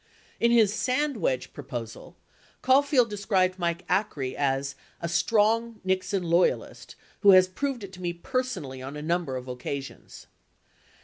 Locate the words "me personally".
8.01-8.81